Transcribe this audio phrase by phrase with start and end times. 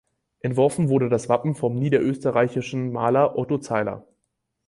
[0.39, 4.07] Entworfen wurde das Wappen vom niederösterreichischen Maler Otto Zeiller.